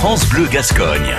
[0.00, 1.14] France Bleu Gascogne.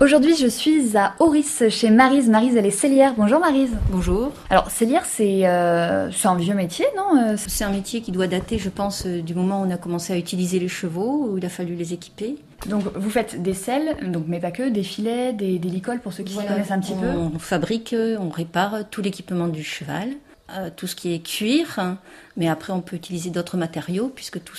[0.00, 2.28] Aujourd'hui, je suis à Auris chez Marise.
[2.30, 3.14] Marise, elle est cellière.
[3.18, 3.76] Bonjour Marise.
[3.90, 4.30] Bonjour.
[4.48, 8.28] Alors, cellière, c'est euh, c'est un vieux métier, non Euh, C'est un métier qui doit
[8.28, 11.38] dater, je pense, euh, du moment où on a commencé à utiliser les chevaux, où
[11.38, 12.36] il a fallu les équiper.
[12.68, 16.12] Donc, vous faites des selles, donc, mais pas que, des filets, des, des licoles pour
[16.12, 17.08] ceux qui s'y connaissent un petit peu.
[17.08, 20.10] on fabrique, on répare tout l'équipement du cheval,
[20.50, 21.98] euh, tout ce qui est cuir, hein.
[22.38, 24.56] mais après on peut utiliser d'autres matériaux puisque tout,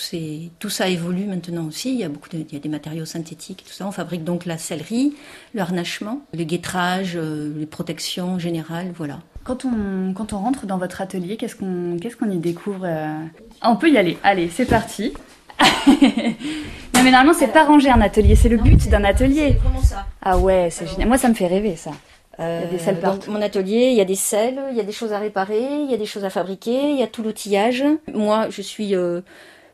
[0.59, 1.91] tout ça évolue maintenant aussi.
[1.91, 3.87] Il y a beaucoup de, il y a des matériaux synthétiques, tout ça.
[3.87, 5.15] On fabrique donc la sellerie,
[5.55, 9.21] le harnachement, le guettrage, euh, les protections générales, voilà.
[9.43, 13.23] Quand on, quand on rentre dans votre atelier, qu'est-ce qu'on qu'est-ce qu'on y découvre euh
[13.63, 14.19] On peut y aller.
[14.23, 15.13] Allez, c'est parti.
[15.87, 19.53] non, mais normalement, c'est pas ranger un atelier, c'est le but d'un atelier.
[19.53, 20.05] vraiment ça.
[20.21, 21.07] Ah ouais, c'est génial.
[21.07, 21.91] Moi, ça me fait rêver, ça.
[22.39, 23.31] Y a des selles donc, partout.
[23.31, 25.89] mon atelier, il y a des selles, il y a des choses à réparer, il
[25.91, 27.83] y a des choses à fabriquer, il y a tout l'outillage.
[28.13, 29.21] Moi, je suis euh,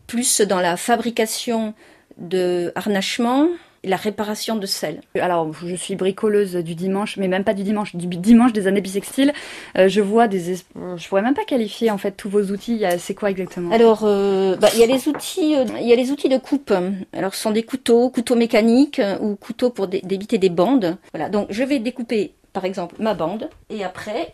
[0.08, 1.74] plus dans la fabrication
[2.18, 3.48] de harnachement,
[3.84, 5.02] la réparation de selles.
[5.20, 8.82] Alors, je suis bricoleuse du dimanche, mais même pas du dimanche, du dimanche des années
[8.82, 9.32] bissextiles.
[9.78, 10.54] Euh, je vois des.
[10.54, 10.66] es-
[10.98, 12.80] Je pourrais même pas qualifier en fait tous vos outils.
[12.82, 13.70] Il C'est quoi exactement?
[13.72, 16.38] Alors, euh, bah, il y a les outils, euh, il y a les outils de
[16.40, 16.74] coupe.
[17.14, 20.98] Alors, ce sont des couteaux, couteaux mécaniques euh, ou couteaux pour dé- débiter des bandes.
[21.14, 21.30] Voilà.
[21.30, 24.34] Donc, je vais découper, par exemple, ma bande, et après,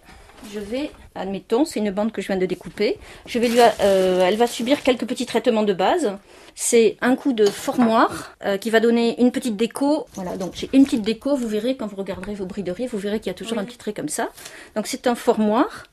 [0.53, 2.97] je vais, admettons, c'est une bande que je viens de découper.
[3.25, 6.13] Je vais lui, euh, elle va subir quelques petits traitements de base.
[6.55, 10.05] C'est un coup de formoir euh, qui va donner une petite déco.
[10.13, 10.37] Voilà.
[10.37, 11.35] Donc, j'ai une petite déco.
[11.35, 13.77] Vous verrez quand vous regarderez vos brideries, vous verrez qu'il y a toujours un petit
[13.77, 14.29] trait comme ça.
[14.75, 15.85] Donc, c'est un formoir.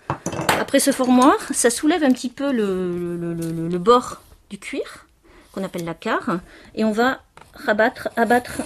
[0.60, 4.20] Après ce formoir, ça soulève un petit peu le, le- le- le- le bord
[4.50, 5.06] du cuir,
[5.52, 6.40] qu'on appelle la carre,
[6.74, 7.20] et on va
[7.54, 8.62] rabattre, abattre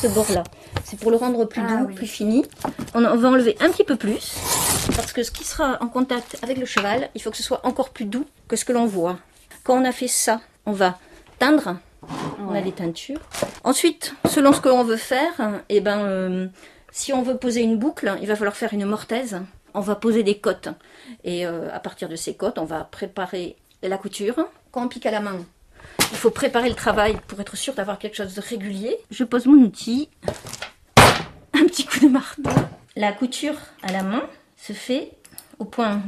[0.00, 0.44] ce bord-là.
[0.92, 1.94] C'est pour le rendre plus Ah doux, oui.
[1.94, 2.44] plus fini.
[2.92, 4.36] On, on va enlever un petit peu plus,
[4.94, 7.64] parce que ce qui sera en contact avec le cheval, il faut que ce soit
[7.66, 9.16] encore plus doux que ce que l'on voit.
[9.64, 10.98] Quand on a fait ça, on va
[11.38, 11.78] teindre.
[12.46, 13.20] On a des teintures.
[13.64, 16.46] Ensuite, selon ce que l'on veut faire, eh ben, euh,
[16.90, 19.40] si on veut poser une boucle, il va falloir faire une mortaise.
[19.72, 20.68] On va poser des côtes.
[21.24, 24.36] Et euh, à partir de ces côtes, on va préparer la couture.
[24.72, 25.38] Quand on pique à la main,
[26.10, 28.94] il faut préparer le travail pour être sûr d'avoir quelque chose de régulier.
[29.10, 30.10] Je pose mon outil.
[31.54, 32.48] Un petit coup de marteau.
[33.02, 34.22] La couture à la main
[34.56, 35.10] se fait
[35.58, 36.00] au point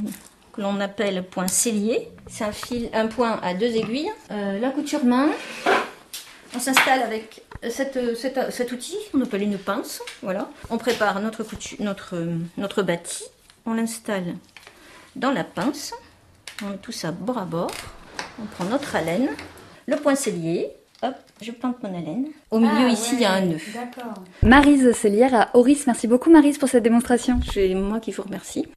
[0.52, 2.08] que l'on appelle point cellier.
[2.28, 4.12] C'est un fil, un point à deux aiguilles.
[4.30, 5.28] Euh, la couture main,
[6.54, 10.02] on s'installe avec cette, cette- cet outil, on appelle une pince.
[10.22, 10.48] Voilà.
[10.70, 11.44] On prépare notre,
[12.58, 13.24] notre bâti.
[13.66, 14.36] On l'installe
[15.16, 15.94] dans la pince.
[16.62, 17.72] On met tout ça bord à bord.
[18.40, 19.30] On prend notre haleine,
[19.88, 20.70] le point cellier.
[21.02, 22.26] Hop, je plante mon haleine.
[22.50, 23.58] Au milieu, ici, il y a un nœud.
[24.42, 25.82] Marise Cellière à Auris.
[25.86, 27.40] Merci beaucoup Marise pour cette démonstration.
[27.52, 28.66] C'est moi qui vous remercie.